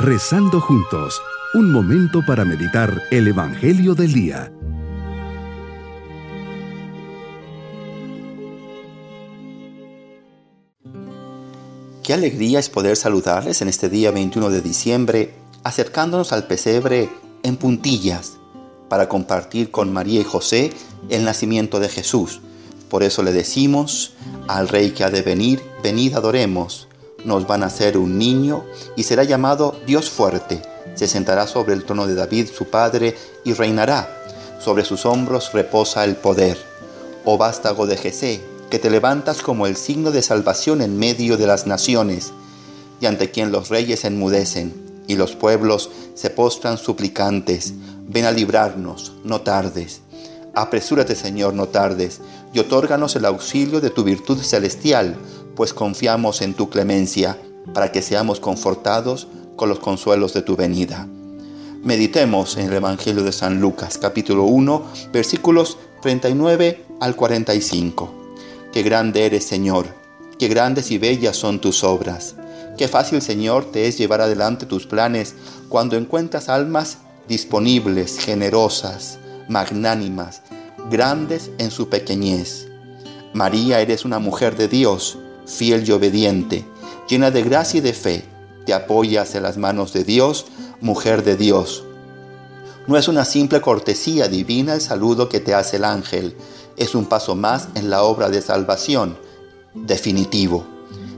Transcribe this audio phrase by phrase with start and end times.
[0.00, 1.20] Rezando juntos,
[1.54, 4.52] un momento para meditar el Evangelio del Día.
[12.04, 15.34] Qué alegría es poder saludarles en este día 21 de diciembre,
[15.64, 17.10] acercándonos al pesebre
[17.42, 18.34] en puntillas
[18.88, 20.70] para compartir con María y José
[21.08, 22.40] el nacimiento de Jesús.
[22.88, 24.14] Por eso le decimos
[24.46, 26.87] al Rey que ha de venir, venid adoremos
[27.24, 28.64] nos va a nacer un niño
[28.96, 30.62] y será llamado Dios fuerte.
[30.94, 34.08] Se sentará sobre el trono de David, su padre, y reinará.
[34.60, 36.58] Sobre sus hombros reposa el poder.
[37.24, 38.40] Oh vástago de Jesé,
[38.70, 42.32] que te levantas como el signo de salvación en medio de las naciones,
[43.00, 44.74] y ante quien los reyes enmudecen,
[45.06, 47.74] y los pueblos se postran suplicantes.
[48.08, 50.00] Ven a librarnos, no tardes.
[50.54, 52.20] Apresúrate, Señor, no tardes,
[52.52, 55.16] y otórganos el auxilio de tu virtud celestial
[55.58, 57.36] pues confiamos en tu clemencia,
[57.74, 61.08] para que seamos confortados con los consuelos de tu venida.
[61.82, 68.14] Meditemos en el Evangelio de San Lucas, capítulo 1, versículos 39 al 45.
[68.72, 69.86] Qué grande eres, Señor,
[70.38, 72.36] qué grandes y bellas son tus obras.
[72.76, 75.34] Qué fácil, Señor, te es llevar adelante tus planes
[75.68, 80.42] cuando encuentras almas disponibles, generosas, magnánimas,
[80.88, 82.68] grandes en su pequeñez.
[83.34, 85.18] María, eres una mujer de Dios,
[85.48, 86.64] fiel y obediente,
[87.08, 88.24] llena de gracia y de fe,
[88.66, 90.46] te apoyas en las manos de Dios,
[90.80, 91.84] mujer de Dios.
[92.86, 96.36] No es una simple cortesía divina el saludo que te hace el ángel,
[96.76, 99.18] es un paso más en la obra de salvación,
[99.74, 100.64] definitivo,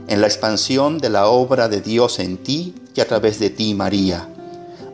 [0.07, 3.73] en la expansión de la obra de Dios en ti y a través de ti,
[3.73, 4.27] María.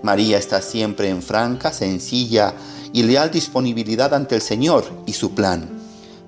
[0.04, 2.54] María está siempre en franca, sencilla
[2.94, 5.77] y leal disponibilidad ante el Señor y su plan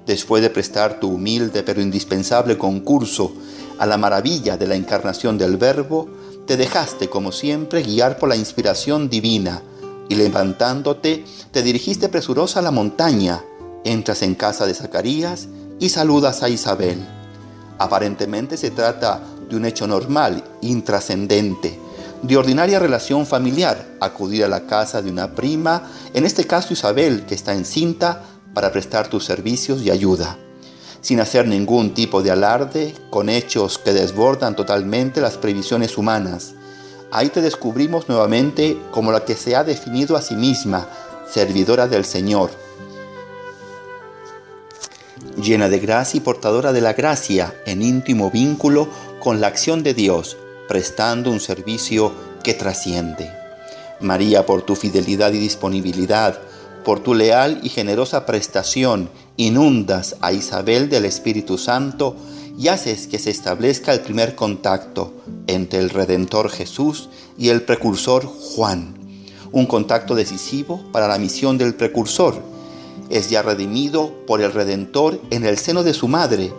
[0.10, 3.32] después de prestar tu humilde pero indispensable concurso
[3.78, 6.10] a la maravilla de la encarnación del Verbo,
[6.48, 9.62] te dejaste como siempre guiar por la inspiración divina
[10.10, 13.44] y levantándote te dirigiste presurosa a la montaña,
[13.83, 15.48] entras en casa de Zacarías
[15.80, 17.08] y saludas a Isabel.
[17.78, 21.80] Aparentemente se trata de un hecho normal, intrascendente,
[22.23, 25.83] de ordinaria relación familiar, acudir a la casa de una prima,
[26.16, 30.37] en este caso Isabel, que está encinta, para prestar tus servicios y ayuda,
[31.02, 36.54] sin hacer ningún tipo de alarde, con hechos que desbordan totalmente las previsiones humanas.
[37.11, 40.88] Ahí te descubrimos nuevamente como la que se ha definido a sí misma,
[41.27, 42.52] servidora del Señor,
[45.42, 48.88] llena de gracia y portadora de la gracia, en íntimo vínculo
[49.20, 53.32] con la acción de Dios, prestando un servicio que trasciende.
[53.99, 56.39] María, por tu fidelidad y disponibilidad,
[56.89, 62.16] por tu leal y generosa prestación, inundas a Isabel del Espíritu Santo
[62.58, 65.14] y haces que se establezca el primer contacto
[65.45, 68.95] entre el Redentor Jesús y el precursor Juan.
[69.52, 72.42] Un contacto decisivo para la misión del precursor.
[73.11, 76.52] Es ya redimido por el Redentor en el seno de su madre,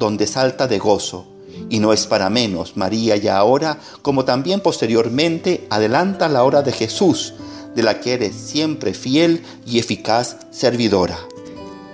[0.00, 1.28] donde salta de gozo.
[1.70, 6.72] Y no es para menos, María ya ahora, como también posteriormente, adelanta la hora de
[6.72, 7.34] Jesús,
[7.76, 11.18] de la que eres siempre fiel y eficaz servidora.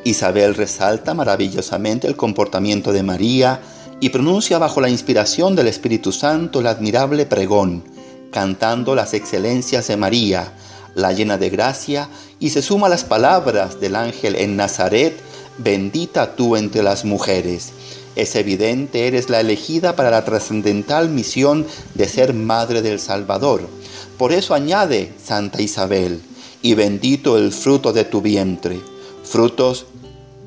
[0.04, 3.60] Isabel resalta maravillosamente el comportamiento de María
[4.00, 7.82] y pronuncia bajo la inspiración del Espíritu Santo el admirable pregón,
[8.30, 10.52] cantando las excelencias de María,
[10.94, 15.20] la llena de gracia, y se suma a las palabras del ángel en Nazaret,
[15.58, 17.72] bendita tú entre las mujeres.
[18.14, 23.68] Es evidente, eres la elegida para la trascendental misión de ser madre del Salvador
[24.18, 26.20] por eso añade Santa Isabel,
[26.62, 28.80] y bendito el fruto de tu vientre,
[29.24, 29.86] frutos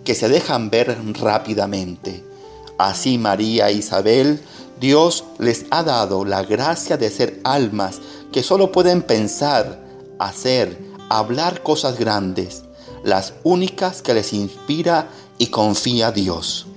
[0.03, 2.23] que se dejan ver rápidamente.
[2.77, 4.39] Así María e Isabel,
[4.79, 7.99] Dios les ha dado la gracia de ser almas
[8.31, 9.81] que solo pueden pensar,
[10.19, 10.77] hacer,
[11.09, 12.63] hablar cosas grandes,
[13.03, 16.67] las únicas que les inspira y confía Dios.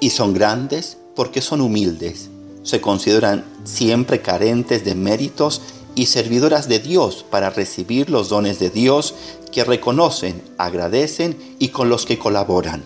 [0.00, 2.28] Y son grandes porque son humildes,
[2.62, 5.62] se consideran siempre carentes de méritos
[5.94, 9.14] y servidoras de Dios para recibir los dones de Dios
[9.52, 12.82] que reconocen, agradecen y con los que colaboran.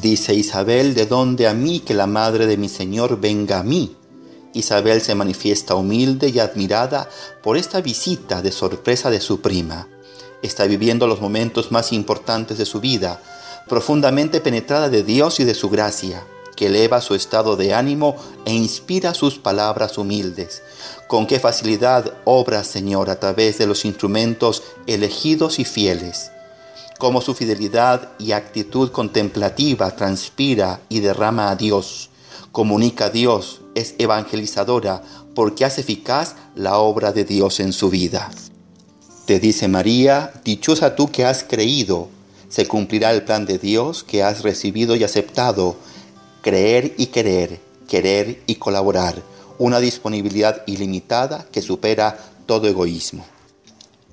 [0.00, 3.96] Dice Isabel, de donde a mí que la madre de mi Señor venga a mí.
[4.52, 7.08] Isabel se manifiesta humilde y admirada
[7.42, 9.88] por esta visita de sorpresa de su prima.
[10.42, 13.20] Está viviendo los momentos más importantes de su vida,
[13.68, 16.24] profundamente penetrada de Dios y de su gracia
[16.56, 20.62] que eleva su estado de ánimo e inspira sus palabras humildes.
[21.08, 26.30] Con qué facilidad obra, Señor, a través de los instrumentos elegidos y fieles.
[26.98, 32.10] Cómo su fidelidad y actitud contemplativa transpira y derrama a Dios.
[32.52, 35.02] Comunica a Dios, es evangelizadora,
[35.34, 38.30] porque hace eficaz la obra de Dios en su vida.
[39.26, 42.08] Te dice María, dichosa tú que has creído,
[42.54, 45.74] se cumplirá el plan de Dios que has recibido y aceptado.
[46.44, 47.58] Creer y querer,
[47.88, 49.22] querer y colaborar,
[49.58, 53.24] una disponibilidad ilimitada que supera todo egoísmo.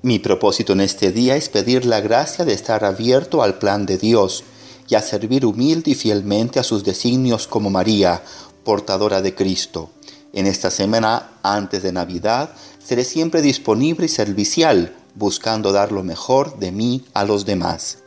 [0.00, 3.98] Mi propósito en este día es pedir la gracia de estar abierto al plan de
[3.98, 4.44] Dios
[4.88, 8.22] y a servir humilde y fielmente a sus designios como María,
[8.64, 9.90] portadora de Cristo.
[10.32, 16.58] En esta semana, antes de Navidad, seré siempre disponible y servicial, buscando dar lo mejor
[16.58, 17.98] de mí a los demás.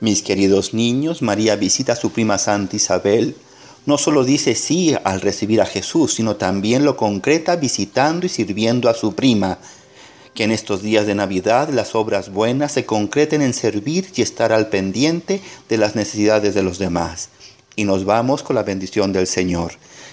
[0.00, 3.34] Mis queridos niños, María visita a su prima Santa Isabel.
[3.86, 8.88] No solo dice sí al recibir a Jesús, sino también lo concreta visitando y sirviendo
[8.88, 9.58] a su prima.
[10.32, 14.52] Que en estos días de Navidad las obras buenas se concreten en servir y estar
[14.52, 17.28] al pendiente de las necesidades de los demás.
[17.76, 19.72] Y nos vamos con la bendición del Señor.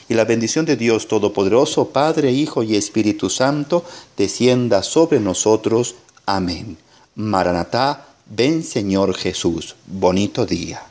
[0.10, 3.86] Y la bendición de Dios Todopoderoso, Padre, Hijo y Espíritu Santo,
[4.18, 5.96] descienda sobre nosotros.
[6.26, 6.78] Amén.
[7.16, 9.76] Maranatá, ven Señor Jesús.
[9.88, 10.91] Bonito día.